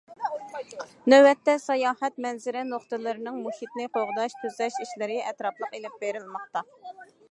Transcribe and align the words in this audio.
نۆۋەتتە 1.13 1.55
ساياھەت 1.65 2.17
مەنزىرە 2.27 2.65
نۇقتىلىرىنىڭ 2.71 3.39
مۇھىتنى 3.45 3.89
قوغداش، 3.99 4.39
تۈزەش 4.43 4.83
ئىشلىرى 4.87 5.23
ئەتراپلىق 5.29 5.79
ئېلىپ 5.81 6.05
بېرىلماقتا. 6.05 6.71